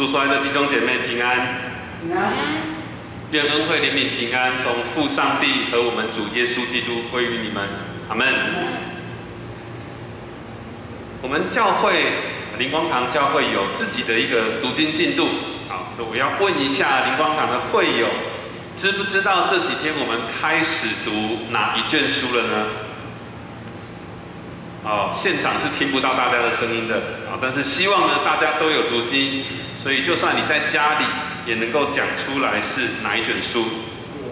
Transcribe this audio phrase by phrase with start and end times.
[0.00, 1.36] 主所爱的弟兄姐妹平安，
[2.00, 2.32] 平安，
[3.32, 7.68] 愿恩惠怜悯平安从父上帝和我们主耶稣基督归于你们，
[8.08, 8.26] 阿门。
[11.20, 12.14] 我们教会
[12.58, 15.28] 灵光堂教会有自己的一个读经进度，
[15.68, 18.06] 好，我要问一下灵光堂的会友，
[18.78, 22.66] 知不知道这几天我们开始读哪一卷书了呢？
[24.82, 26.96] 哦，现场是听不到大家的声音的
[27.28, 29.44] 啊，但是希望呢大家都有读经，
[29.76, 31.04] 所以就算你在家里
[31.44, 33.66] 也能够讲出来是哪一卷书，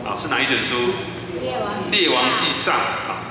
[0.06, 0.94] 啊，是哪一卷书？
[1.90, 3.28] 列王记上啊，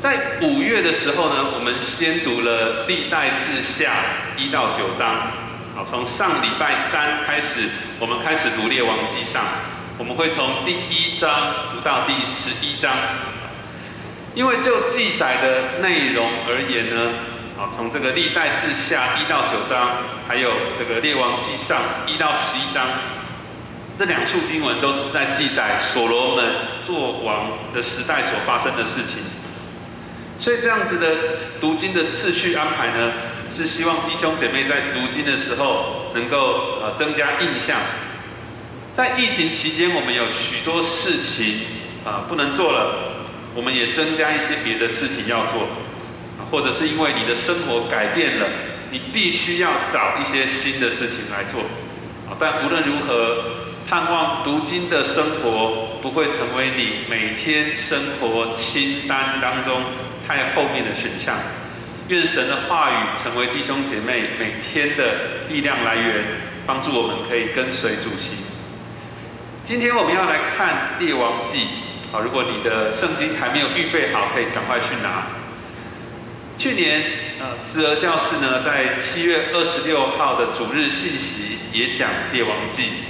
[0.00, 3.92] 在五月的时候呢，我们先读了历代志下
[4.38, 5.30] 一到九章，
[5.76, 7.68] 好，从上礼拜三开始，
[8.00, 9.44] 我们开始读列王记上，
[9.98, 11.30] 我们会从第一章
[11.74, 12.90] 读到第十一章。
[14.38, 17.10] 因为就记载的内容而言呢，
[17.58, 22.86] 啊，从这个历代志下一到九章，还有这个列王记上一到十一章，
[23.98, 26.44] 这两处经文都是在记载所罗门
[26.86, 29.24] 做王的时代所发生的事情。
[30.38, 33.12] 所以这样子的读经的次序安排呢，
[33.52, 37.76] 是希望弟兄姐妹在读经的时候能够呃增加印象。
[38.94, 41.62] 在疫情期间，我们有许多事情
[42.04, 43.07] 啊不能做了。
[43.54, 45.68] 我们也增加一些别的事情要做，
[46.50, 48.46] 或者是因为你的生活改变了，
[48.90, 51.62] 你必须要找一些新的事情来做。
[52.38, 53.44] 但无论如何，
[53.88, 59.82] 盼望读经的生活不会成为你每天生活清单当中
[60.26, 61.36] 太后面的选项。
[62.08, 66.24] 愿神的话语成为弟兄姐妹每天的力量来源，
[66.66, 68.36] 帮助我们可以跟随主席。
[69.64, 71.66] 今天我们要来看列王记。
[72.10, 75.26] 好，如果你的圣经还没有预备好，可以赶快去拿。
[76.56, 77.02] 去年，
[77.38, 83.04] 呃，慈儿教室呢，在七月二十六号的主日信息也讲列王记。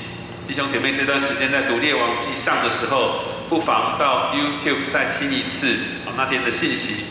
[0.48, 5.76] 弟兄姐妹，这段时间在读列王记上的时候，不妨到 YouTube 再听一次
[6.16, 7.04] 那天的信息。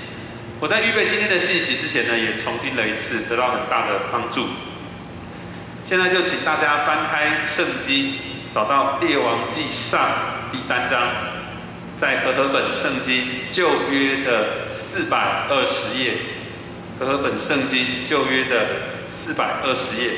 [0.60, 4.48] 我在预备今天的信息之前呢，也重听了一次，得到很大的帮助。
[5.88, 8.16] 现在就请大家翻开圣经，
[8.54, 10.02] 找到列王记上
[10.52, 11.37] 第三章。
[12.00, 16.14] 在和合本圣经旧约的四百二十页，
[17.00, 18.68] 和合本圣经旧约的
[19.10, 20.12] 四百二十页。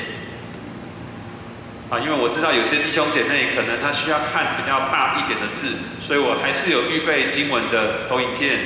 [1.88, 5.74] 啊，因为我知道有些弟兄姐妹可能他需要看比较大一点的字，
[6.06, 8.60] 所以我还是有预备经文的投影片。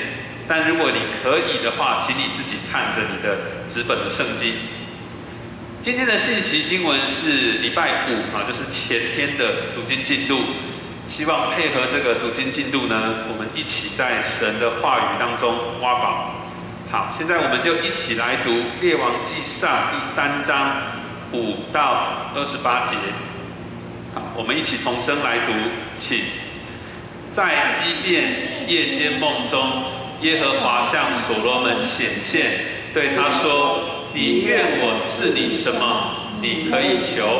[0.46, 4.54] 但如果你可以的话，请你自己看着你的纸本的圣经。
[5.82, 10.42] 今天的信息经文是礼拜五啊，就是前天的读经进度。
[11.06, 16.34] 希望配合这个读经进度呢，我们一起在神的话语当中挖宝。
[16.90, 18.50] 好，现在我们就一起来读
[18.80, 20.72] 《列王记上》第三章
[21.32, 22.96] 五到二十八节。
[24.14, 25.52] 好，我们一起同声来读，
[26.00, 26.22] 请。
[27.32, 29.84] 在畸变夜间梦中，
[30.22, 32.60] 耶和华向所罗门显现，
[32.94, 36.40] 对他说：“你愿我赐你什么？
[36.40, 37.38] 你可以求。”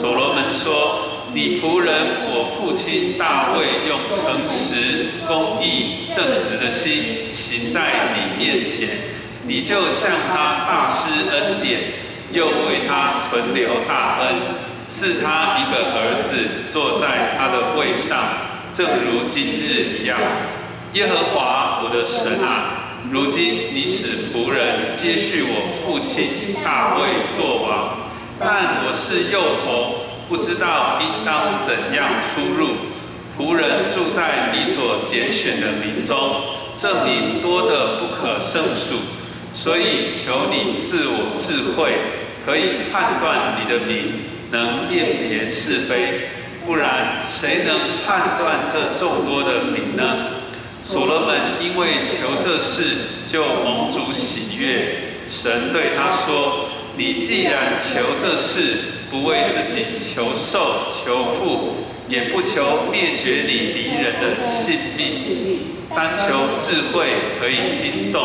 [0.00, 1.13] 所罗门说。
[1.34, 8.88] 你仆人我父亲大卫用诚实、公义、正直的心行在你面前，
[9.42, 11.80] 你就向他大施恩典，
[12.30, 14.34] 又为他存留大恩，
[14.88, 18.16] 赐他一个儿子坐在他的位上，
[18.72, 20.16] 正如今日一样。
[20.92, 27.98] 耶和华我的神啊，如今你使仆人接续我父亲大卫做王，
[28.38, 30.03] 但我是幼童。
[30.34, 32.70] 不知道应当怎样出入，
[33.38, 36.18] 仆人住在你所拣选的民中，
[36.76, 38.96] 这名多得不可胜数，
[39.54, 41.92] 所以求你赐我智慧，
[42.44, 46.30] 可以判断你的名，能辨别是非，
[46.66, 50.02] 不然谁能判断这众多的名呢？
[50.82, 55.14] 所罗门因为求这事，就蒙主喜悦。
[55.30, 61.76] 神对他说：“你既然求这事。”不为自己求寿求富，
[62.08, 65.60] 也不求灭绝你敌人的性命，
[65.94, 67.06] 单求智慧
[67.38, 68.20] 可以听颂，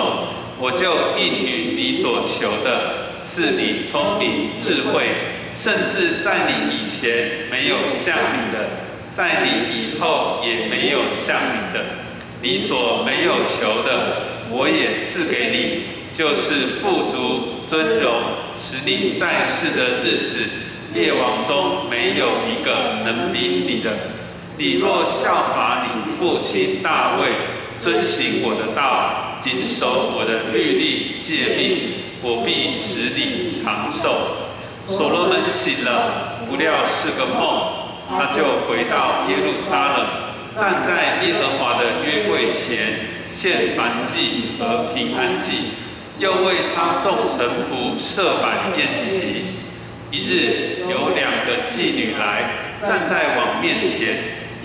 [0.57, 5.04] 我就应允你所求的，赐你聪明智慧，
[5.56, 8.65] 甚至在你以前没有像你的，
[9.15, 11.86] 在你以后也没有像你的，
[12.42, 18.12] 你所没有求的，我也赐给你，就是富足尊荣，
[18.59, 20.50] 使你在世的日子。
[20.91, 23.91] 列王中没有一个能比你的。
[24.57, 27.29] 你若效法你父亲大卫，
[27.79, 31.77] 遵行我的道，谨守我的律例诫命，
[32.23, 34.50] 我必使你长寿。
[34.88, 40.07] 所罗门醒了，不料是个梦，他就回到耶路撒冷，
[40.57, 45.77] 站在耶和华的约柜前，献燔祭和平安祭，
[46.19, 49.56] 又为他众臣仆设摆宴席。
[50.12, 52.51] 一日，有两个妓女来，
[52.81, 54.18] 站在王面前，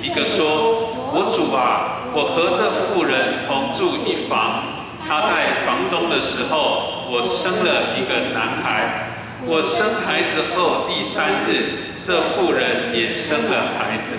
[0.03, 4.65] 一个说：“我主啊，我和这妇人同住一房。”
[5.07, 9.11] 她在房中的时候，我生了一个男孩。
[9.47, 14.17] 我生孩子后第三日，这妇人也生了孩子。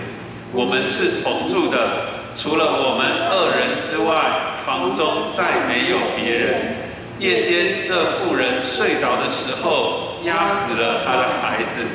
[0.53, 6.84] 我们是同住的，除了我们二人之外，房中再没有别人。
[7.19, 11.87] 夜间，这妇人睡着的时候，压死了她的孩子。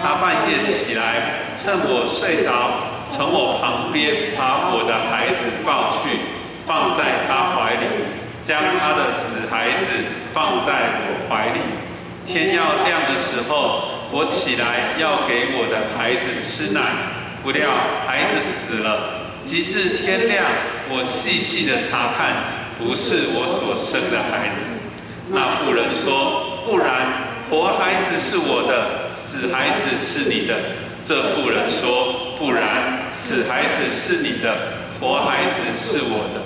[0.00, 6.18] 她半夜起来，趁我睡着，从我旁边把我的孩子抱去，
[6.66, 7.86] 放在她怀里。
[8.44, 9.86] 将他的死孩子
[10.34, 10.72] 放在
[11.06, 11.60] 我怀里。
[12.26, 16.80] 天要亮的时候，我起来要给我的孩子吃奶，
[17.44, 17.70] 不料
[18.04, 19.38] 孩子死了。
[19.38, 20.44] 及至天亮，
[20.90, 24.74] 我细细的查看，不是我所生的孩子。
[25.30, 30.54] 那妇人说：“不然，活孩子是我的，死孩子是你的。”
[31.06, 34.54] 这妇人说：“不然，死孩子是你的，
[35.00, 36.42] 活孩子是我的。”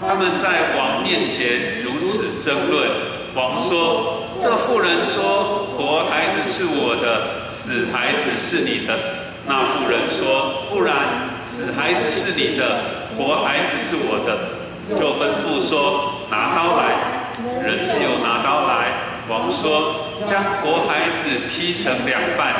[0.00, 2.90] 他们在王面前如此争论。
[3.34, 8.98] 王说：“这妇人说，活孩子是我的，死孩子是你的。”
[9.46, 17.16] 那妇人说：“不然，死孩子是你的，活孩子是我的。”就吩咐说：“拿刀来。”
[17.62, 18.86] 人就拿刀来。
[19.28, 22.54] 王说：“将活孩子劈成两半，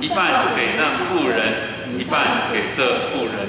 [0.00, 3.46] 一半给那妇人，一半给这妇人。”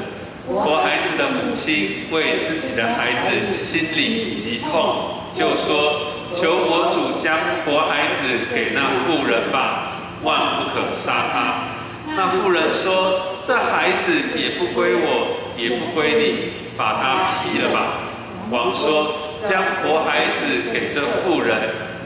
[0.47, 11.67] 活孩子的母亲为自己的孩子心里极痛，就说：“求我主将活孩子给那妇人吧，万不可杀他。”
[12.15, 18.06] 那妇人说：“这孩子也不归我，也不归你，把他劈了吧。”
[18.49, 19.13] 王说
[19.47, 21.57] ：“将活孩子给这妇人，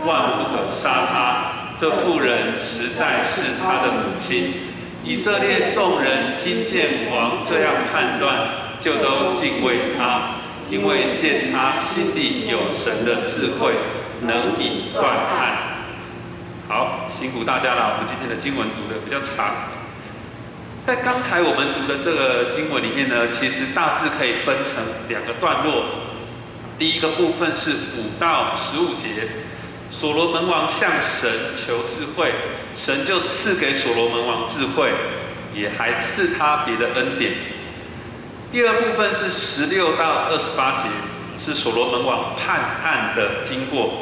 [0.05, 1.51] 万不可杀他。
[1.79, 4.53] 这妇人实在是他的母亲。”
[5.03, 8.49] 以色列众人听见王这样判断，
[8.79, 10.35] 就都敬畏他，
[10.69, 13.73] 因为见他心里有神的智慧，
[14.21, 15.57] 能以断案。
[16.67, 17.93] 好，辛苦大家了。
[17.93, 19.55] 我们今天的经文读的比较长，
[20.85, 25.85] 在刚才我们读的这个经文里面呢，其实大致可以分成两个段落。
[26.81, 29.27] 第一个部分是五到十五节。
[29.91, 31.29] 所罗门王向神
[31.63, 32.31] 求智慧，
[32.75, 34.89] 神就赐给所罗门王智慧，
[35.53, 37.33] 也还赐他别的恩典。
[38.51, 40.89] 第二部分是十六到二十八节，
[41.37, 44.01] 是所罗门王判案的经过。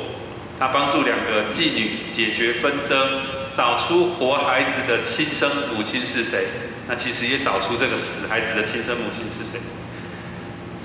[0.58, 3.20] 他帮助两个妓女解决纷争，
[3.52, 6.48] 找出活孩子的亲生母亲是谁。
[6.88, 9.60] 那其实也找出这个死孩子的亲生母亲是谁。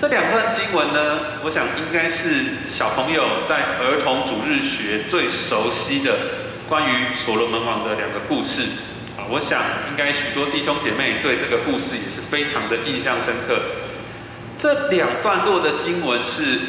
[0.05, 6.15] 这两段经文呢，我想应该是小朋友在儿童主日学最熟悉的
[6.69, 8.65] 关于所罗门王的两个故事
[9.17, 9.25] 啊。
[9.31, 13.57] 我想应该许多弟兄姐妹对这个故事也是非常的印象深刻。
[14.59, 16.61] 这两段落的经文是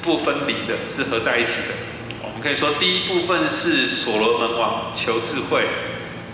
[0.00, 1.74] 不分离的，是合在一起的。
[2.22, 5.66] 我们可以说，第一部分是所罗门王求智慧，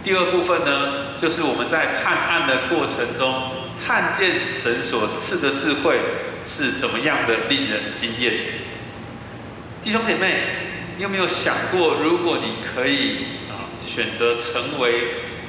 [0.04, 3.50] 第二部分呢，就是我们在判案的过程中
[3.82, 5.98] 看见神所赐的智慧。
[6.46, 8.34] 是怎么样的令人惊艳？
[9.82, 10.42] 弟兄姐妹，
[10.96, 15.04] 你有没有想过，如果你可以啊选择成为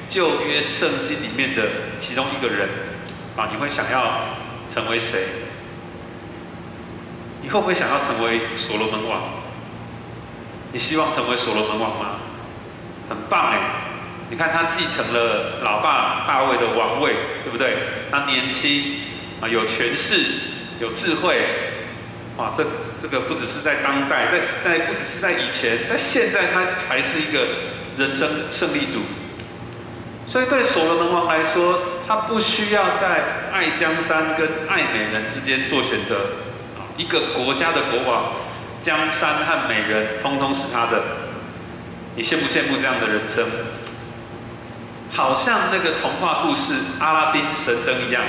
[0.07, 1.63] 旧约圣经里面的
[1.99, 2.69] 其中一个人
[3.35, 4.37] 啊，你会想要
[4.73, 5.25] 成为谁？
[7.41, 9.23] 你会不会想要成为所罗门王？
[10.71, 12.19] 你希望成为所罗门王吗？
[13.09, 13.59] 很棒哎！
[14.29, 17.75] 你看他继承了老爸大卫的王位，对不对？
[18.09, 19.01] 他年轻
[19.41, 20.25] 啊，有权势。
[20.81, 21.37] 有智慧，
[22.37, 22.51] 哇！
[22.57, 22.65] 这
[22.99, 27.47] 这个不只是在当代，在在不只是在以前，在现在他还是一个
[27.97, 28.99] 人生胜利组。
[30.27, 36.31] 所以对所罗门王来说，他不需要在爱江山跟爱美人之间做选择。
[36.97, 38.33] 一个国家的国王，
[38.81, 41.03] 江山和美人通通是他的。
[42.15, 43.45] 你羡不羡慕这样的人生？
[45.11, 48.23] 好像那个童话故事《阿拉丁神灯》一样，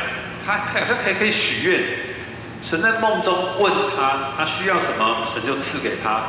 [0.44, 1.80] 他好像可以可以许愿。
[2.62, 6.22] 神在梦中问他，他需要什么，神就赐给他。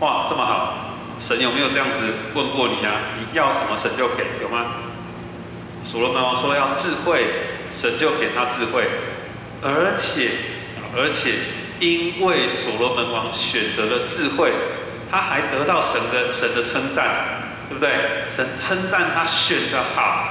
[0.00, 0.74] 哇，这么好！
[1.20, 2.94] 神有没有这样子问过你啊？
[3.18, 4.66] 你要什么，神就给，有吗？
[5.84, 7.26] 所罗门王说要智慧，
[7.72, 8.88] 神就给他智慧，
[9.62, 10.30] 而且，
[10.96, 11.34] 而且，
[11.80, 14.52] 因为所罗门王选择了智慧，
[15.10, 17.42] 他还得到神的神的称赞。
[17.68, 17.90] 对不对？
[18.28, 20.26] 神称赞他选的好，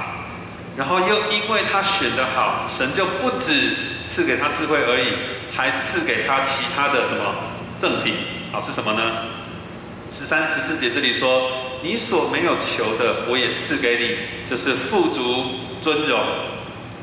[0.76, 7.34] 然后又因为他选的好，神就不止赐给他智慧而已，还赐给他其他的什么
[7.78, 8.12] 赠品？
[8.52, 9.00] 好是什么呢？
[10.12, 11.50] 十三、十四节这里说
[11.80, 15.46] ：“你所没有求的，我也赐给你，就是富足、
[15.82, 16.20] 尊荣，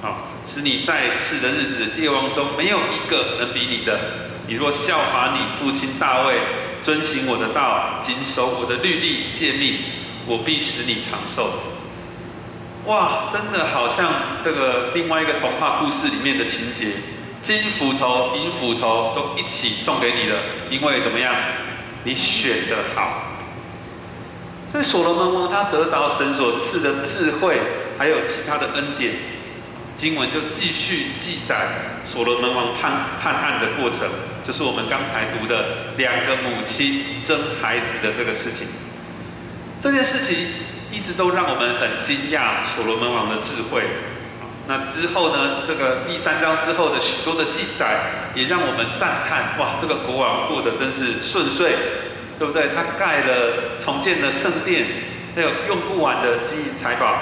[0.03, 3.99] 啊，使你在世的日子，列王中没有一个能比你的。
[4.45, 6.35] 你若效法你父亲大卫，
[6.83, 9.79] 遵行我的道，谨守我的律例诫命，
[10.27, 11.49] 我必使你长寿。”
[12.89, 14.11] 哇，真的好像
[14.43, 16.87] 这个另外一个童话故事里面的情节，
[17.43, 20.37] 金斧头、银斧头都一起送给你了，
[20.71, 21.31] 因为怎么样？
[22.03, 23.35] 你选的好，
[24.71, 27.59] 所以所罗门王他得着神所赐的智慧，
[27.99, 29.13] 还有其他的恩典，
[29.95, 31.67] 经文就继续记载
[32.07, 32.91] 所罗门王判
[33.21, 34.09] 判案的过程，
[34.43, 38.65] 就是我们刚才读的两个母亲争孩子的这个事情。
[39.81, 40.47] 这件事情
[40.91, 43.83] 一直都让我们很惊讶所罗门王的智慧。
[44.67, 45.63] 那之后呢？
[45.65, 51.73] 这个第三章之后的许多的记载，也让我们赞叹：哇，这个国王过得真是顺遂，
[52.37, 52.69] 对不对？
[52.75, 54.85] 他盖了、重建了圣殿，
[55.35, 57.17] 还有用不完的金银财宝，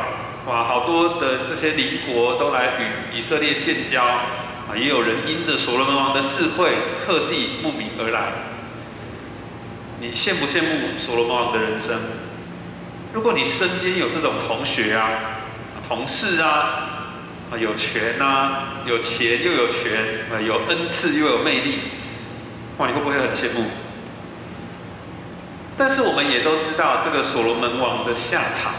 [0.46, 4.76] 哇，好多的这些邻国都来与以色列建交啊！
[4.76, 6.72] 也有人因着所罗门王的智慧，
[7.06, 8.34] 特地慕名而来。
[10.02, 11.98] 你羡不羡慕所罗门王的人生？
[13.14, 15.10] 如果你身边有这种同学啊、
[15.88, 17.10] 同事啊，
[17.52, 21.80] 啊，有权呐，有钱又有权，啊，有恩赐又有魅力，
[22.78, 23.66] 哇，你会不会很羡慕？
[25.78, 28.74] 但是我们也都知道这个所罗门王的下场，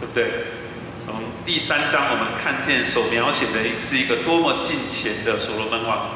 [0.00, 0.46] 对不对？
[1.04, 6.08] 从第三章我们看见所描写的是一个多么近前的所罗门王，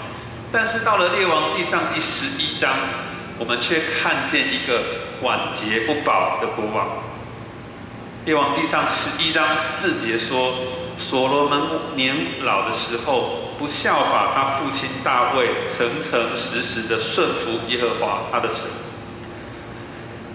[0.51, 2.71] 但是到了列王记上第十一章，
[3.39, 4.83] 我们却看见一个
[5.21, 6.89] 晚节不保的国王。
[8.29, 10.55] 列王记上十一章四节说。
[11.01, 11.63] 所罗门
[11.97, 18.69] 年老的时候，不效法他父亲大卫，诚诚实实的顺服耶和华他的神。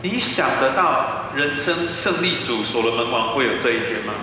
[0.02, 4.14] 你想得到人生胜利主所罗门王会有这一天吗？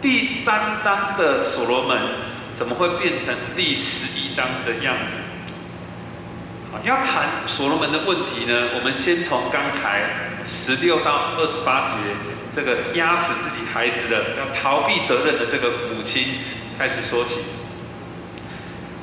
[0.00, 1.96] 第三章的所罗门
[2.56, 6.82] 怎么会变成第十一章的样子？
[6.82, 8.70] 要谈所罗门的问题呢？
[8.74, 10.02] 我们先从刚才
[10.48, 12.31] 十六到二十八节。
[12.54, 16.38] 这个压死自己孩子的、要逃避责任的这个母亲
[16.78, 17.36] 开始说起。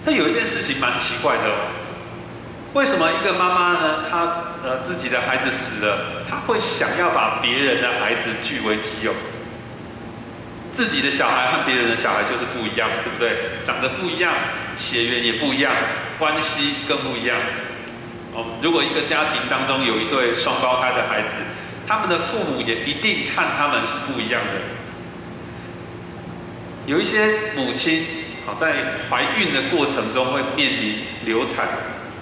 [0.06, 1.44] 他有一件事情蛮奇怪的，
[2.74, 4.06] 为什么一个妈妈呢？
[4.10, 9.14] 她呃自己的孩子死了，她会想要把别人的孩子据为己有？
[10.72, 13.66] 自己的小孩和别人的小孩就是不一样，对不对？
[13.66, 14.32] 长得不一样，
[14.78, 15.74] 血缘也不一样，
[16.20, 17.36] 关系更不一样。
[18.36, 21.28] 哦，如果一个家庭当中有一对双胞胎的孩子。
[21.90, 24.62] 他们的父母也一定看他们是不一样的。
[26.86, 28.06] 有一些母亲，
[28.46, 31.66] 好在怀孕的过程中会面临流产；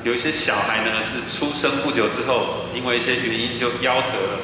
[0.05, 4.39] 有一些小孩呢是出生不久之后，因为一些原因就夭折了。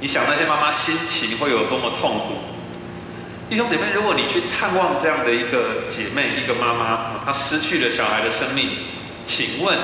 [0.00, 2.36] 你想那些妈妈心情会有多么痛苦？
[3.50, 8.70] 弟兄姐妹，如果你去探望这样的一个姐妹、一个妈妈，她失去了小孩的生命，
[9.26, 9.76] 请问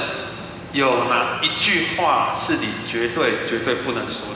[0.72, 4.35] 有哪一句话是你绝对、绝对不能说？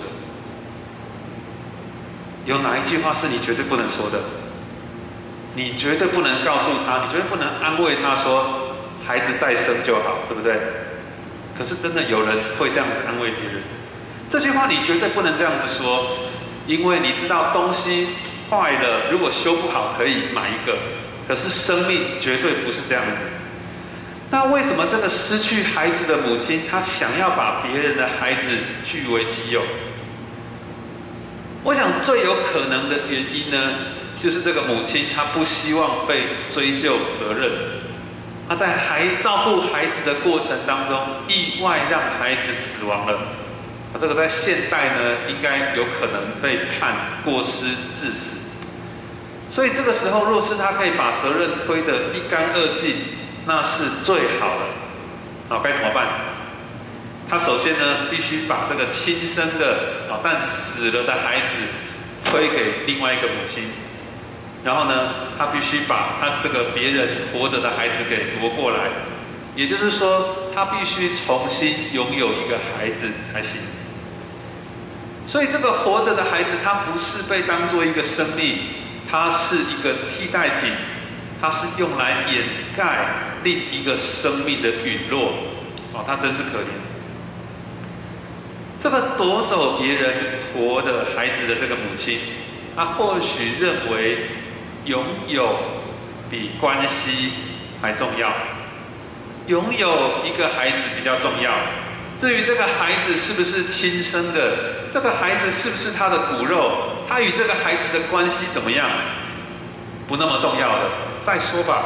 [2.46, 4.18] 有哪一句话是你绝对不能说的？
[5.54, 10.56] 你绝对不能告诉他，你绝对不能安慰他说孩子再生就好，对不对？
[11.58, 13.60] 可是真的有人会这样子安慰别人。
[14.30, 16.16] 这句话你绝对不能这样子说，
[16.66, 18.08] 因为你知道东西
[18.48, 20.78] 坏了，如果修不好可以买一个，
[21.26, 23.16] 可是生命绝对不是这样子。
[24.30, 28.42] 那为什么这个失去孩子的母亲，她想要把别人的孩子
[28.84, 29.62] 据为己有？
[31.62, 33.74] 我想最有可能的原因呢，
[34.18, 37.50] 就是这个母亲她不希望被追究责任，
[38.48, 40.98] 她在孩照顾孩子的过程当中，
[41.28, 43.14] 意外让孩子死亡了。
[43.92, 47.66] 啊，这个在现代呢，应该有可能被判过失
[48.00, 48.38] 致死。
[49.52, 52.96] 所以这个时候，若是她可以把责任推得一干二净，
[53.46, 54.64] 那是最好的。
[55.50, 56.06] 好，该怎么办？
[57.30, 61.54] 他首先呢，必须把这个亲生的啊但死了的孩子
[62.24, 63.70] 推给另外一个母亲，
[64.64, 68.90] 然后呢，他必须把他这个别人活着的孩子给夺过来，
[69.54, 73.60] 也就是说，他必须重新拥有一个孩子才行。
[75.28, 78.58] 所以，这个活着的孩子，他不是被当做一个生命，
[79.08, 80.72] 他是一个替代品，
[81.40, 82.42] 他是用来掩
[82.76, 83.06] 盖
[83.44, 85.34] 另一个生命的陨落。
[85.92, 86.89] 哦，他真是可怜。
[88.82, 90.14] 这个夺走别人
[90.54, 92.18] 活的孩子的这个母亲，
[92.74, 94.28] 她或许认为
[94.86, 95.56] 拥有
[96.30, 97.32] 比关系
[97.82, 98.32] 还重要，
[99.48, 101.52] 拥有一个孩子比较重要。
[102.18, 106.72] 至于这个孩子是不是亲生的，这个孩子是不是他的骨肉，
[107.06, 108.88] 他与这个孩子的关系怎么样，
[110.08, 110.90] 不那么重要的。
[111.22, 111.84] 再说吧，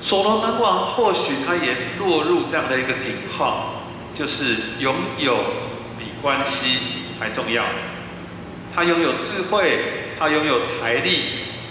[0.00, 3.77] 所罗门王或许他也落入这样的一个境况。
[4.18, 5.36] 就是拥有
[5.98, 6.78] 比关系
[7.20, 7.64] 还重要。
[8.74, 9.78] 他拥有智慧，
[10.18, 11.22] 他拥有财力，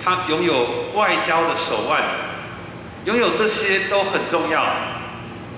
[0.03, 2.01] 他拥有外交的手腕，
[3.05, 4.65] 拥有这些都很重要。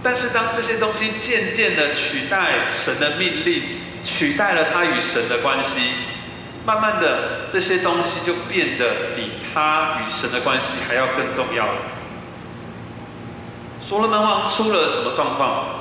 [0.01, 3.63] 但是当这些东西渐渐的取代神的命令，
[4.03, 5.91] 取代了他与神的关系，
[6.65, 11.73] 慢慢的这些东西就变得比他与神的关系还要更重要了。
[13.87, 15.78] 所罗门王出了什么状况？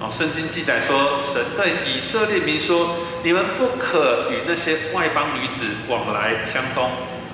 [0.00, 6.88] 哦，圣经记载说，神对以色列民说：“你们不可与那些外邦女子往来相通，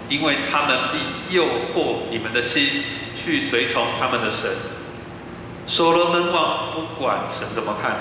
[0.09, 2.83] 因为他们必诱惑你们的心，
[3.23, 4.51] 去随从他们的神。”
[5.69, 7.97] 所罗门王不管神怎么看，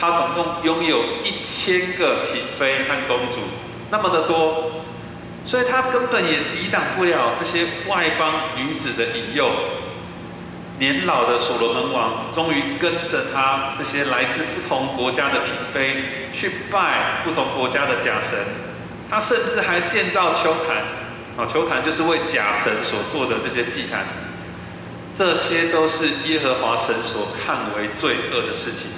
[0.00, 3.40] 他总共拥有一千个嫔妃和公主，
[3.90, 4.82] 那么的多，
[5.46, 9.50] 所以他根本也抵挡不了这些外邦女子的引诱。
[10.78, 16.04] 年老的所罗门王终于跟着他这些来自不同国家的嫔妃
[16.34, 18.38] 去拜不同国家的假神，
[19.08, 20.84] 他甚至还建造秋坛，
[21.38, 24.04] 啊，秋坛就是为假神所做的这些祭坛，
[25.16, 28.90] 这些都是耶和华神所看为罪恶的事情。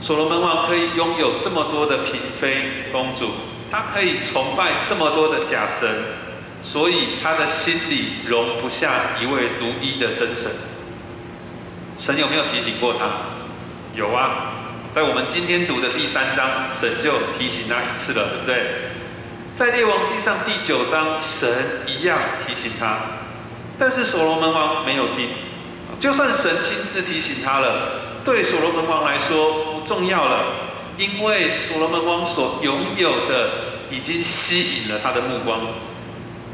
[0.00, 3.30] 所罗门王可以拥有这么多的嫔妃公主，
[3.68, 6.27] 他可以崇拜这么多的假神。
[6.62, 10.50] 所以他的心里容不下一位独一的真神。
[11.98, 13.06] 神有没有提醒过他？
[13.94, 14.52] 有啊，
[14.94, 18.66] 在我们今天读的第三章，神就提醒他一次了，对不对？
[19.56, 21.48] 在列王记上第九章，神
[21.86, 22.98] 一样提醒他，
[23.76, 25.30] 但是所罗门王没有听。
[25.98, 30.44] 就算神亲自提醒他了，对所罗门王来说不重要了，
[30.96, 33.50] 因为所罗门王所拥有的
[33.90, 35.58] 已经吸引了他的目光。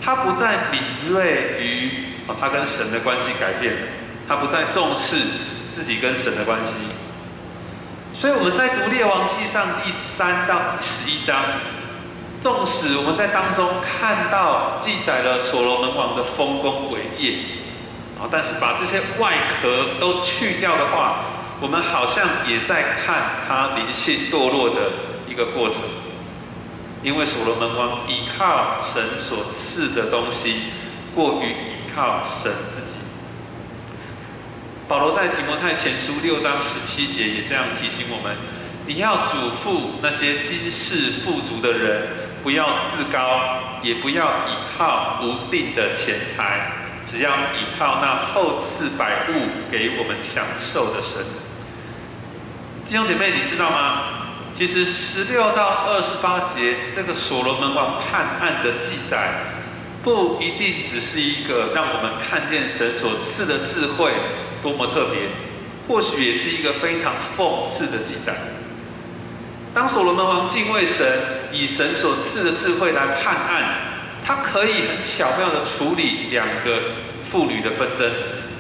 [0.05, 1.91] 他不再敏锐于
[2.29, 3.73] 啊，他跟神的关系改变，
[4.29, 5.17] 他不再重视
[5.73, 6.75] 自己跟神的关系。
[8.15, 11.37] 所以我们在读列王记上第三到十一章，
[12.43, 17.39] 纵使我们在当中看到记载了所罗门王的丰功伟业，
[18.21, 21.25] 啊，但是把这些外壳都去掉的话，
[21.61, 24.93] 我们好像也在看他灵性堕落的
[25.27, 25.81] 一个过程。
[27.05, 30.71] 因为所罗门王依靠神所赐的东西，
[31.15, 32.97] 过于依靠神自己。
[34.89, 38.35] 保罗在提摩太前书六章十七节也这样提醒我们：
[38.87, 42.09] 你要嘱咐那些今世富足的人，
[42.43, 46.73] 不要自高，也不要依靠无定的钱财，
[47.05, 51.23] 只要依靠那厚赐百物给我们享受的神。
[52.89, 54.24] 弟兄姐妹，你知道吗？
[54.57, 59.33] 其实十六到二十八节这个所罗门王判案的记载，
[60.05, 64.13] 不一定只是一个让我们看见神所赐的智慧
[64.63, 65.23] 多么特别，
[65.89, 68.35] 或许也是一个非常讽刺的记载。
[69.75, 71.05] 当所罗门王敬畏神，
[71.51, 73.79] 以神所赐的智慧来判案，
[74.25, 76.81] 他可以很巧妙的处理两个
[77.29, 78.09] 妇女的纷争，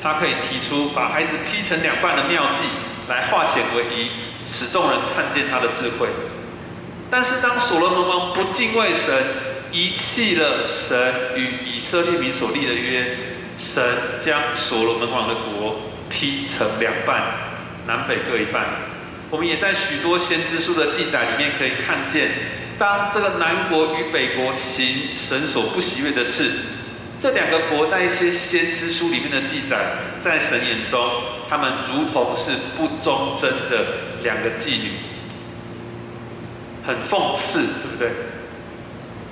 [0.02, 2.66] 他可以提出把孩子劈成两半的妙计，
[3.08, 4.08] 来化险为夷。
[4.46, 6.06] 使众人看见他的智慧，
[7.10, 9.24] 但是当所罗门王不敬畏神，
[9.72, 13.16] 遗弃了神与以色列民所立的约，
[13.58, 13.82] 神
[14.20, 17.22] 将所罗门王的国劈成两半，
[17.86, 18.66] 南北各一半。
[19.30, 22.30] 我们也在许多先知书的记载里面可以看见，
[22.78, 26.50] 当这个南国与北国行神所不喜悦的事，
[27.24, 34.12] 这两个国在一些先知书里面的记载，在神眼中，他们如同是不忠贞的。
[34.22, 34.90] 两个妓女，
[36.86, 38.10] 很讽刺，对不对？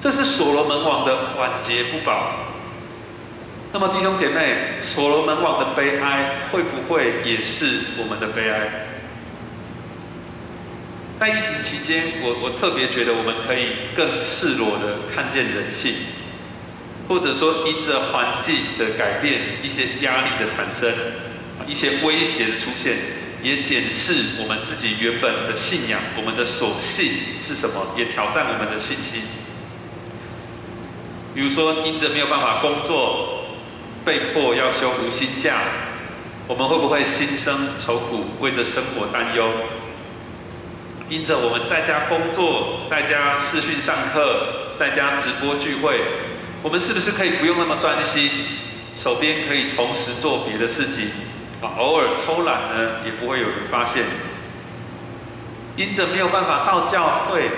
[0.01, 2.47] 这是所罗门王的晚节不保。
[3.75, 8.71] 那么弟兄姐妹，所罗门王的悲哀会不会也是我们的悲哀？
[11.21, 15.95] 在疫情期间，我我特别觉得我们可以更赤裸的看见人性，
[17.09, 20.93] 或者说因着环境的改变，一些压力的产生，
[21.67, 22.97] 一些威胁的出现。
[23.43, 27.11] 也检视我们自己原本的信仰，我们的所信
[27.43, 29.23] 是什么，也挑战我们的信心。
[31.35, 33.47] 比如说，因着没有办法工作，
[34.05, 35.57] 被迫要休无薪假，
[36.47, 39.51] 我们会不会心生愁苦，为着生活担忧？
[41.09, 46.01] 因着我们在家工作，在家视讯上课，在家直播聚会，
[46.62, 48.31] 我们是不是可以不用那么专心，
[48.96, 51.11] 手边可以同时做别的事情？
[51.61, 54.05] 啊，偶尔偷懒呢，也不会有人发现。
[55.77, 57.51] 因着没有办法到教会，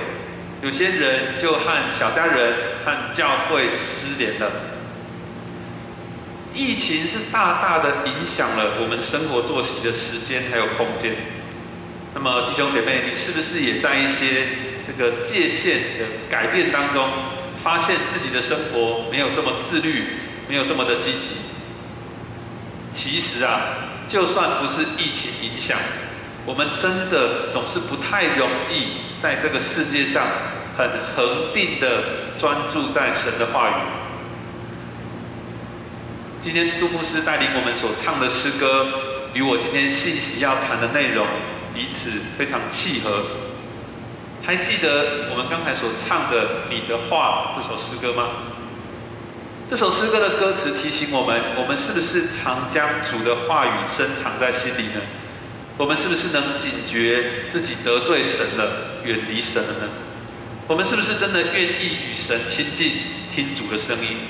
[0.62, 4.50] 有些人就和小家人、和教会失联了。
[6.54, 11.16] 疫情是大大的影响了我们生活作息的时间还有空间。
[12.14, 14.46] 那么弟兄姐妹，你是不是也在一些
[14.86, 17.08] 这个界限的改变当中，
[17.64, 21.40] 发现自己的生活没有这么自律，没有这么的积极？
[22.92, 23.61] 其实啊，
[24.07, 25.79] 就算不是疫情影响，
[26.44, 30.27] 我们真的总是不太容易在这个世界上
[30.77, 33.72] 很恒定的专注在神的话语。
[36.42, 38.88] 今天杜牧师带领我们所唱的诗歌，
[39.33, 41.27] 与我今天信息要谈的内容
[41.72, 43.24] 彼此非常契合。
[44.46, 48.28] 还记得我们刚才所唱的《你的话》这首诗歌吗？
[49.70, 55.00] 这首诗歌的歌词提醒我们：我们是不是常将主的话语深藏在心里呢？
[55.78, 59.88] 我们是不是能警觉自己得罪神了、远离神了呢？
[60.68, 62.92] 我们是不是真的愿意与神亲近、
[63.35, 64.28] 听主的声音？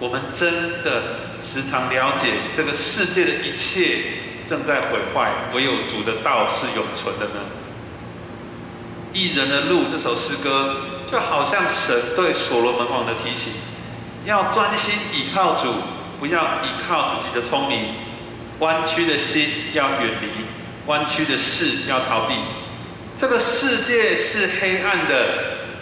[0.00, 1.02] 我们真的
[1.44, 4.04] 时常了解这个世界的一切
[4.48, 7.57] 正在毁坏，唯有主的道是永存的呢。
[9.18, 10.76] 一人的路这首诗歌，
[11.10, 13.52] 就好像神对所罗门王的提醒：
[14.24, 15.74] 要专心倚靠主，
[16.20, 17.94] 不要依靠自己的聪明；
[18.60, 20.28] 弯曲的心要远离，
[20.86, 22.34] 弯曲的事要逃避。
[23.16, 25.26] 这个世界是黑暗的，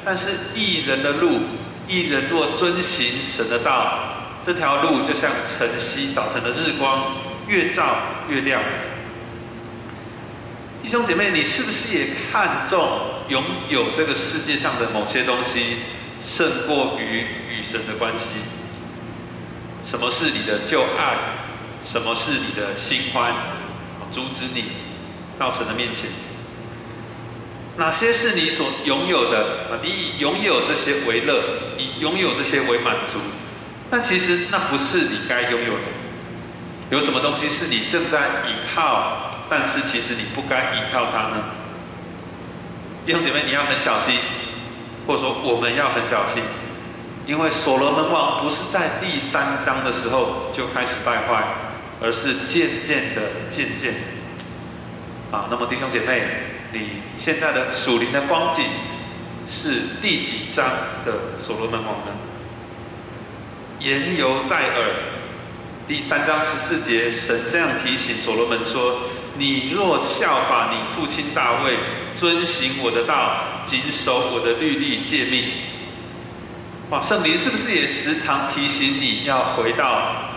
[0.03, 1.40] 但是一人的路。
[1.87, 3.99] 一人若遵行神的道，
[4.42, 7.12] 这条路就像晨曦早晨的日光，
[7.46, 7.85] 越照
[8.31, 8.61] 越亮。
[10.82, 15.78] 弟兄姐妹，你是不是也看重拥有这个世界上的某些东西，
[16.22, 18.26] 胜过于与神的关系？
[19.84, 21.16] 什么是你的旧爱？
[21.90, 23.32] 什么是你的新欢？
[24.12, 24.64] 阻止你
[25.38, 26.10] 到神的面前？
[27.76, 29.68] 哪些是你所拥有的？
[29.70, 31.42] 啊，你以拥有这些为乐，
[31.76, 33.18] 以拥有这些为满足。
[33.90, 35.82] 但其实那不是你该拥有的。
[36.90, 41.44] 有什么东西是你正在依靠，但是其实你不该依靠它呢？
[43.04, 44.18] 弟兄姐妹，你要很小心，
[45.06, 46.42] 或者说我们要很小心，
[47.26, 51.44] 因为所罗门王不是在第三章的时候就开始败坏，
[52.02, 53.94] 而是渐渐的、渐渐。
[55.30, 56.22] 啊，那么弟兄姐妹。
[56.72, 58.64] 你现在的属灵的光景
[59.48, 60.66] 是第几章
[61.06, 62.12] 的所罗门王呢？
[63.78, 64.85] 言犹在耳。
[65.87, 69.02] 第三章十四节，神这样提醒所罗门说
[69.38, 71.77] ：“你若效法你父亲大卫，
[72.18, 75.44] 遵行我的道，谨守我的律例诫命。”
[76.90, 80.31] 哇，圣灵是不是也时常提醒你要回到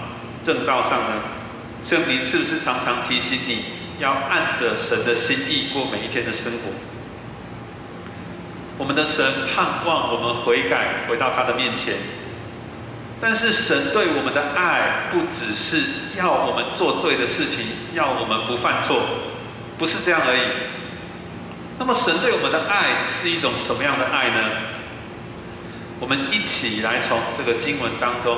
[0.44, 1.22] 正道上呢？
[1.86, 3.64] 圣灵是不是常常提醒你？
[4.00, 6.72] 要按着神的心意过每一天的生活。
[8.78, 11.96] 我们的神盼望我们悔改，回到他的面前。
[13.22, 15.84] 但是神对我们的爱，不只是
[16.18, 19.02] 要我们做对的事情，要我们不犯错，
[19.78, 20.42] 不是这样而已。
[21.78, 24.50] 那么神对我们的爱是一种什么样的爱呢？
[26.00, 28.38] 我们一起来从这个经文当中，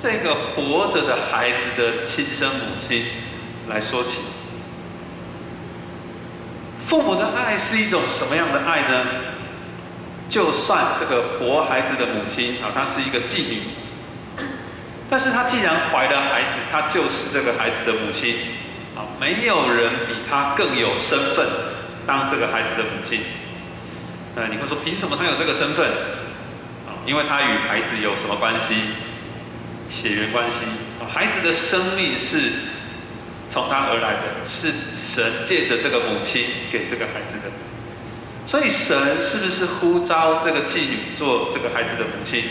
[0.00, 3.04] 这个活着的孩子的亲生母亲
[3.68, 4.18] 来说起。
[6.86, 9.06] 父母的爱是一种什么样的爱呢？
[10.28, 13.62] 就算这个活孩子的母亲啊，她是一个妓女，
[15.12, 18.34] 但是她既然怀了孩子，她就是这个孩子的母亲
[18.96, 21.46] 啊，没有人比她更有身份
[22.06, 23.20] 当这个孩子的母亲。
[24.36, 25.86] 呃，你会说凭什么她有这个身份？
[26.88, 28.74] 啊，因为她与孩子有什么关系？
[29.90, 30.56] 血缘关系，
[31.12, 32.52] 孩子的生命是。
[33.52, 37.52] 从他而来的是神借着这个母亲给这个孩子的，
[38.48, 42.44] 所以神是不是呼召这个妓女做这个孩子的母亲？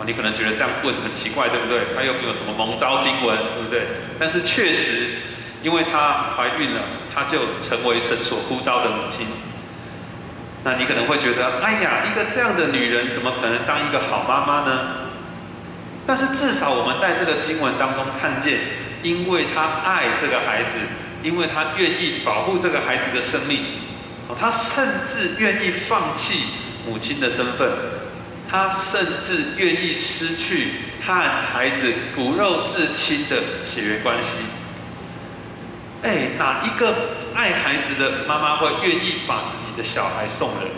[0.00, 1.92] 啊，你可能觉得这样问很奇怪，对不对？
[1.94, 3.82] 他又没有什么蒙召经文，对不对？
[4.18, 5.20] 但是确实，
[5.62, 6.80] 因为她怀孕了，
[7.14, 9.26] 她就成为神所呼召的母亲。
[10.64, 15.12] 那你可能会觉得，哎呀，一个这样的女人怎么可能当一个好妈妈呢？
[16.06, 18.80] 但是至少我们在这个经文当中看见。
[19.02, 20.76] 因为她爱这个孩子，
[21.22, 23.60] 因为她愿意保护这个孩子的生命，
[24.28, 26.44] 哦，他甚至愿意放弃
[26.86, 27.66] 母亲的身份，
[28.50, 30.72] 他甚至愿意失去
[31.06, 34.28] 和孩子骨肉至亲的血缘关系。
[36.02, 36.94] 哎，哪一个
[37.34, 40.68] 爱孩子的妈妈会愿意把自己的小孩送人？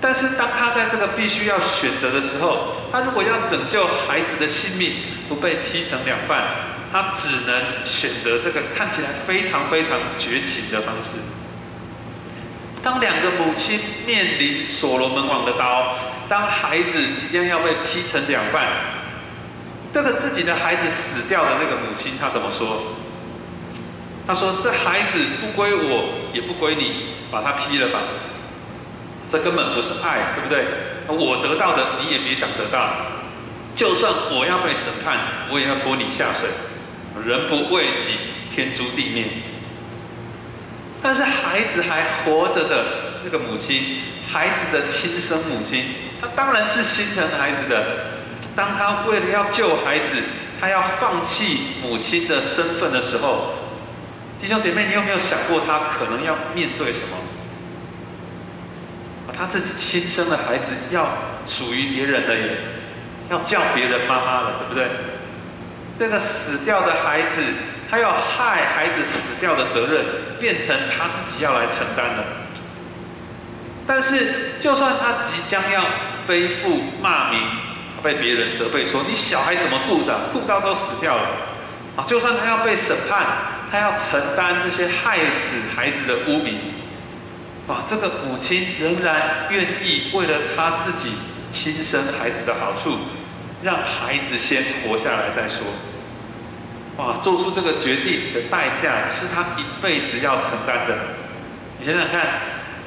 [0.00, 4.92] 但是当他在这个必须要选择的时候，他如果要拯救孩子的性命
[5.28, 6.44] 不被劈成两半，
[6.92, 11.20] 他只能选择这个看起来非常非常绝情的方式。
[12.82, 15.96] 当两个母亲面临所罗门王的刀，
[16.28, 18.66] 当孩子即将要被劈成两半，
[19.92, 22.94] 这个自己的孩子死掉的那个母亲，她怎么说？
[24.26, 28.00] 她说：“这孩子不归我，也不归你，把他劈了吧。
[29.30, 30.64] 这根本不是爱，对不对？
[31.06, 32.88] 我得到的，你也别想得到。
[33.76, 35.18] 就算我要被审判，
[35.50, 36.48] 我也要拖你下水。
[37.26, 38.16] 人不为己，
[38.54, 39.26] 天诛地灭。”
[41.02, 45.84] 但是孩子还活着的那个母亲，孩子的亲生母亲，
[46.20, 47.84] 她当然是心疼孩子的。
[48.54, 50.22] 当她为了要救孩子，
[50.60, 53.54] 她要放弃母亲的身份的时候，
[54.40, 57.16] 弟兄姐妹，你有没有想过她可能要面对什么？
[59.36, 61.08] 她自己亲生的孩子要
[61.46, 62.58] 属于别人的耶，
[63.30, 64.88] 要叫别人妈妈了，对不对？
[65.98, 67.42] 那个死掉的孩子。
[67.90, 70.04] 他要害孩子死掉的责任
[70.40, 72.24] 变成他自己要来承担的，
[73.86, 75.84] 但是就算他即将要
[76.26, 77.40] 背负骂名，
[78.02, 81.22] 被别人责备说你小孩怎么顾的，顾到都死掉了
[81.96, 82.04] 啊！
[82.06, 83.26] 就算他要被审判，
[83.70, 86.58] 他要承担这些害死孩子的污名，
[87.68, 91.14] 啊，这个母亲仍然愿意为了他自己
[91.52, 92.98] 亲生孩子的好处，
[93.62, 95.58] 让孩子先活下来再说。
[96.96, 100.96] 哇，做出这个决定的代价是他一辈子要承担的。
[101.78, 102.20] 你想想看，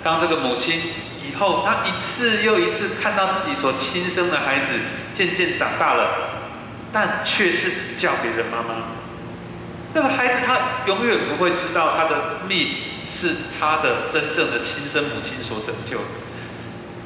[0.08, 0.82] 当这个母亲
[1.22, 4.72] 以后，她一次又一次看到自己所亲生的孩子
[5.14, 6.30] 渐渐长大了，
[6.94, 8.86] 但却是叫别人妈妈。
[9.94, 12.70] 这个孩子他永远不会知道他的命
[13.10, 16.06] 是他的真正的亲生母亲所拯救的，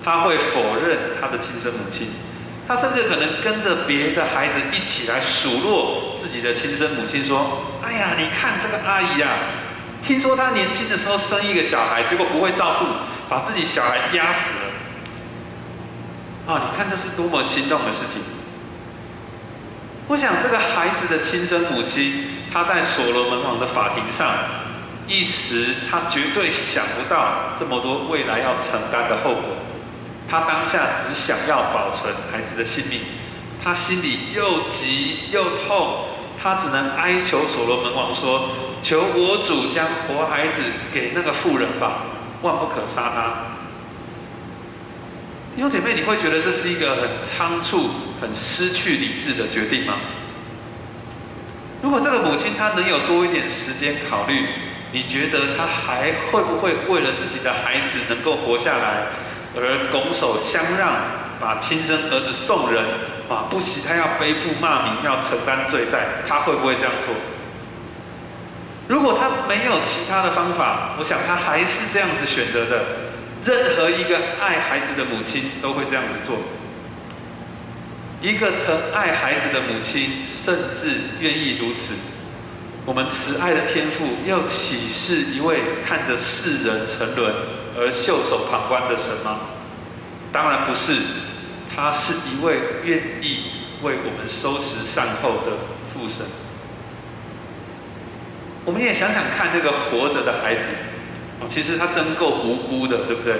[0.06, 2.10] 他会否认他的亲生母亲。
[2.68, 9.40] 他甚至可能跟着别的孩子一起来数落自己的亲生母亲，说：“哎呀，你看这个阿姨呀，
[10.04, 12.86] 听说她年轻的时候生一个小孩，结果不会照顾，
[13.30, 16.54] 把自己小孩压死了。
[16.54, 18.22] 啊，你看这是多么心动的事情！
[20.08, 24.34] 我想这个孩子的亲生母亲，她在所罗门王的法庭上，
[25.08, 29.44] 一时她绝对想不到这么多未来要承担的后果。”
[30.30, 33.02] 他当下只想要保存孩子的性命，
[33.62, 36.06] 他心里又急又痛，
[36.42, 38.50] 他只能哀求所罗门王说
[38.82, 40.62] ：“求我主将活孩子
[40.94, 42.04] 给那个妇人吧，
[42.42, 43.34] 万不可杀他。”
[45.56, 49.96] 弟兄姐妹，你会觉得这是一个很仓促、很失去理智的决定吗？
[51.84, 54.48] 如果这个母亲她能有多一点时间考虑，
[54.92, 59.08] 你觉得她还会不会为了自己的孩子能够活下来？
[59.54, 60.94] 而拱手相让，
[61.40, 62.84] 把亲生儿子送人，
[63.32, 67.16] 啊，不惜他要背负骂名，要承担罪债，他会不会这样做？
[68.88, 72.84] 如果他没有其他的方法，我想他还是这样子选择的。
[73.46, 76.38] 任何一个爱孩子的母亲都会这样子做。
[78.22, 81.94] 一个疼爱孩子的母亲，甚至愿意如此。
[82.86, 87.34] 我们慈爱的天父，又岂是一位看着世人沉沦
[87.78, 89.40] 而袖手旁观的神吗？
[90.32, 90.94] 当然不是，
[91.76, 95.58] 他是一位愿意为我们收拾善后的
[95.94, 96.26] 父神。
[98.64, 100.68] 我们也想想看，这个活着的孩子，
[101.40, 103.34] 哦，其实他真够无辜的，对不对？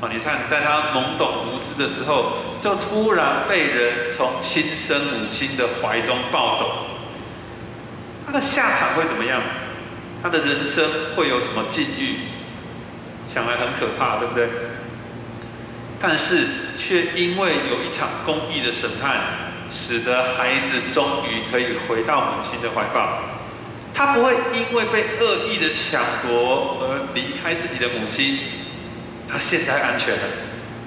[0.00, 6.86] 哦，你看，在他懵懂无知的时候，就突然被人从亲生母亲的怀中抱走。
[8.26, 9.40] 他的下场会怎么样？
[10.22, 10.84] 他的人生
[11.16, 12.18] 会有什么境遇？
[13.32, 14.48] 想来很可怕，对不对？
[16.02, 19.20] 但是却因为有一场公义的审判，
[19.70, 23.20] 使得孩子终于可以回到母亲的怀抱。
[23.94, 28.38] 他不会因为被恶意的抢夺而离开自己的母亲。
[29.30, 30.22] 他现在安全了，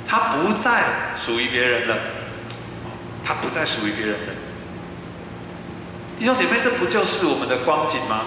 [0.08, 0.84] 他不再
[1.24, 1.96] 属于别人了，
[3.24, 4.34] 他不再属于别人了。
[6.20, 8.22] 弟兄姐妹，这不就是我们的光景吗？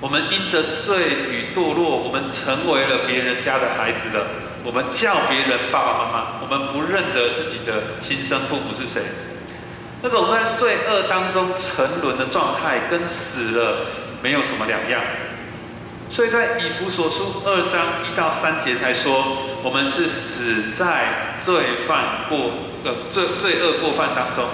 [0.00, 4.26] 我们因着罪与堕落，我们成为了别人家的孩子了。
[4.64, 9.02] 我们叫别人爸爸妈妈，我们不认得自己的亲生父母是谁。
[10.02, 13.86] 那种在罪恶当中沉沦的状态，跟死了
[14.22, 15.00] 没有什么两样。
[16.10, 21.54] 所以在以弗所书二章一到三节才说，我们是死在罪
[21.88, 22.50] 犯过
[22.84, 24.44] 呃罪罪恶过犯当中。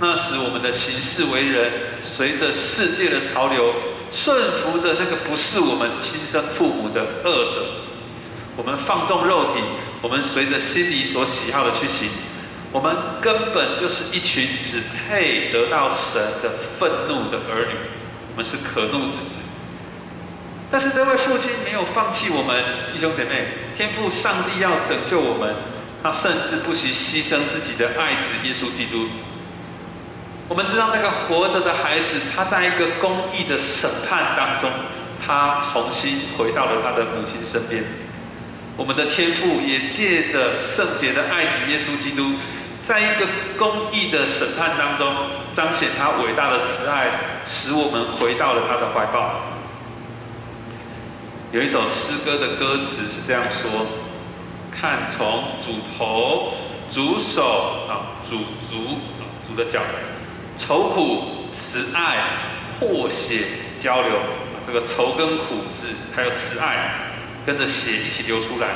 [0.00, 1.70] 那时我们的行事为人，
[2.02, 3.74] 随着世界的潮流，
[4.10, 7.62] 顺服着那个不是我们亲生父母的恶者。
[8.60, 9.62] 我们放纵肉体，
[10.02, 12.10] 我们随着心里所喜好的去行。
[12.70, 17.74] 我们根本就是一群只配得到神的愤怒的儿女，
[18.32, 19.40] 我们是可怒之子。
[20.70, 23.46] 但是这位父亲没有放弃我们，弟兄姐妹，
[23.78, 25.54] 天父上帝要拯救我们，
[26.02, 29.08] 他甚至不惜牺牲自己的爱子耶稣基督。
[30.48, 34.70] 我们知道那个活着的孩子，他在一个公义的审判当中，
[35.26, 37.82] 他重新回到了他的母亲身边。
[38.80, 42.32] 我们的天父也借着圣洁的爱子耶稣基督，
[42.82, 43.26] 在一个
[43.58, 45.14] 公义的审判当中，
[45.54, 47.10] 彰显他伟大的慈爱，
[47.44, 49.42] 使我们回到了他的怀抱。
[51.52, 53.86] 有一首诗歌的歌词是这样说：
[54.74, 56.54] 看从主头、
[56.90, 59.82] 主手啊、主足啊、主的脚。
[60.56, 62.16] 愁苦、慈爱、
[62.78, 63.44] 破血
[63.78, 64.10] 交流，
[64.66, 67.09] 这个愁跟苦是还有慈爱，
[67.46, 68.68] 跟着血一起流出来。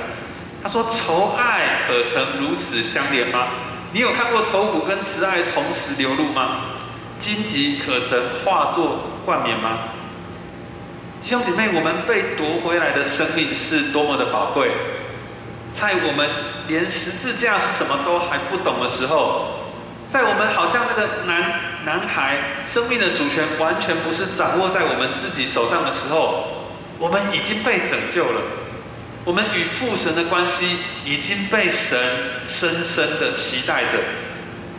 [0.62, 3.48] 他说：“愁爱可曾如此相连吗？
[3.92, 6.61] 你有看过愁苦跟慈爱同时流露吗？
[7.20, 9.79] 荆棘可曾化作冠冕吗？”
[11.22, 14.70] 弟兄姐妹，我们被夺回来的生命是多么的宝贵！
[15.72, 16.29] 在我们
[16.68, 19.61] 连十字架是什么都还不懂的时候。
[20.11, 26.54] 在我们好像那个男男孩生命的主权完全不是掌握在我们自己手上的时候，
[27.05, 28.40] 我们已经被拯救了。
[29.27, 31.99] 我们与父神的关系已经被神
[32.49, 33.99] 深深的期待着。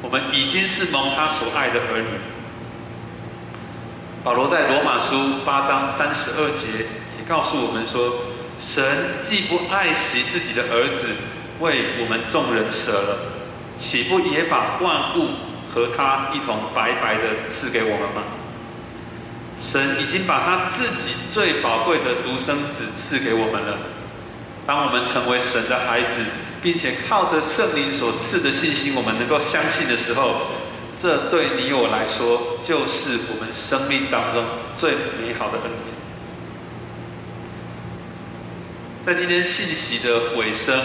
[0.02, 2.18] 我们已经是蒙他所爱的儿女。
[4.24, 6.88] 保罗在罗马书八章三十二节
[7.20, 8.26] 也告诉我们说：
[8.60, 8.84] 神
[9.22, 11.06] 既不爱惜自己的儿子，
[11.60, 13.18] 为我们众人舍了。
[13.78, 15.30] 岂不也把万物
[15.72, 18.24] 和他一同白白的赐给我们吗？
[19.60, 23.78] 神已经把他自己最宝贵的独生子赐给我们了。
[24.66, 26.26] 当我们成为神的孩子，
[26.62, 30.48] 并且靠着圣灵所赐的信心，我们能够相信的时候，
[31.00, 34.44] 这对你我来说，就是我们生命当中
[34.76, 34.92] 最
[35.22, 35.96] 美好的恩典。
[39.06, 40.80] 在今天信息的尾声。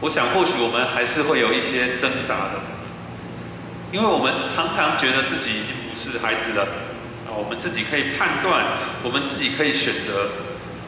[0.00, 2.60] 我想，或许我们还是会有一些挣扎的，
[3.90, 6.66] 因为我们常常觉得自己已经不是孩子了
[7.36, 8.64] 我们自己可以判断，
[9.02, 10.30] 我们自己可以选择，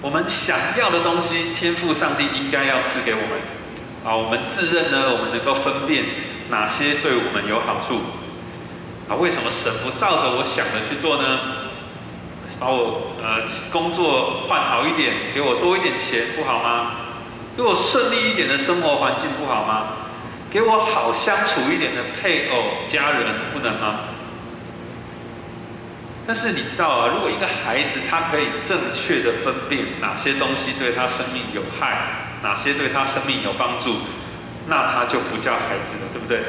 [0.01, 3.39] 我们想要的东西，天赋上帝应该要赐给我们
[4.05, 6.05] 啊，我们自认呢，我们能够分辨
[6.49, 8.01] 哪些对我们有好处
[9.09, 9.17] 啊？
[9.17, 11.39] 为什么神不照着我想的去做呢？
[12.59, 16.93] 把我呃工作换好一点，给我多一点钱，不好吗？
[17.57, 19.89] 给我顺利一点的生活环境不好吗？
[20.51, 24.16] 给我好相处一点的配偶、家人不能吗？
[26.27, 31.99] 但是你知道啊，如果一个孩子他可以正确的分辨哪些东西对他生命有害，
[32.43, 33.99] 哪些对他生命有帮助，
[34.67, 36.41] 那他就不叫孩子了，对不对？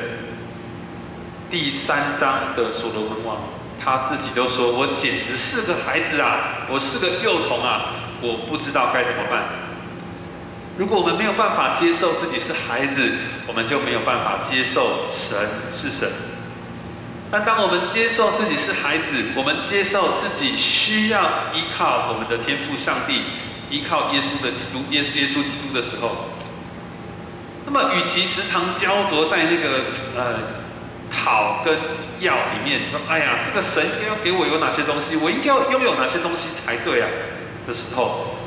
[1.51, 3.37] 第三章的所罗门王
[3.79, 9.43] 他自己都说：“我简直是个孩子啊，我是个幼童啊，我不知道该怎么办。”
[10.77, 13.11] 如果我们没有办法接受自己是孩子，
[13.45, 15.37] 我们就没有办法接受神
[15.73, 16.09] 是神。
[17.29, 19.03] 但当我们接受自己是孩子，
[19.35, 21.21] 我们接受自己需要
[21.53, 23.21] 依靠我们的天赋上帝，
[23.69, 26.29] 依靠耶稣的基督，耶稣耶稣基督的时候，
[27.65, 30.39] 那么与其时常焦灼在那个呃
[31.11, 31.77] 讨跟
[32.21, 37.07] 要里面，说哎呀，这个神应该要给我有哪些东西，我应该要拥有哪些东西才对啊
[37.67, 38.37] 的时候。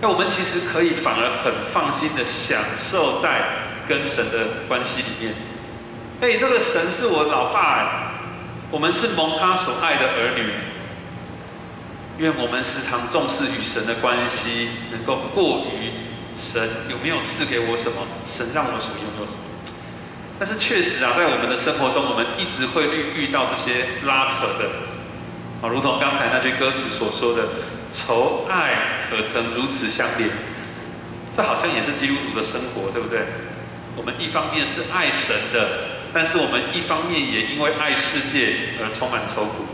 [0.00, 3.42] 那我们其实可以反而很放心的享受在
[3.88, 5.34] 跟神的关系里面。
[6.20, 8.13] 哎，这个神是我老爸，
[8.74, 10.50] 我们是蒙他所爱的儿女。
[12.18, 15.94] 愿我们时常重视与神的关系，能够过于
[16.36, 19.38] 神有没有赐给我什么，神让我所拥有什么。
[20.40, 24.66] 但是确实啊，在我们的生活中，我们一直会遇遇到这些拉扯的，
[25.62, 27.46] 啊，如同刚才那句歌词所说的。
[27.94, 30.28] 仇爱可曾如此相连？
[31.32, 33.22] 这好像也是基督徒的生活，对不对？
[33.94, 39.66] 我们一方面是爱神的，但是我们一方面也因为爱世界而充满愁苦。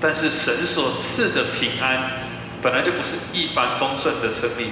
[0.00, 2.28] 但是神所赐的平安，
[2.62, 4.70] 本来就不是一帆风顺的生命，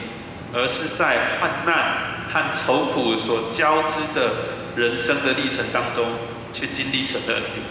[0.52, 4.30] 而是在患难和愁苦所交织的
[4.76, 6.04] 人生的历程当中，
[6.52, 7.64] 去经历神的恩典。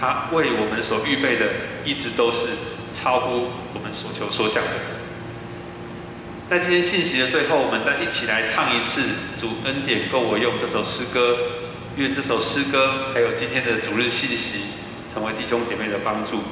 [0.00, 1.46] 他为我们所预备的，
[1.84, 2.48] 一直都是。
[2.92, 4.70] 超乎我们所求所想的。
[6.52, 9.00] 在今天信息的最后，我们再一起来唱一次
[9.40, 11.34] 《主恩典够我用》这首诗歌。
[11.96, 14.66] 愿这首诗歌还有今天的主日信息，
[15.10, 16.42] 成为弟兄姐妹的帮助。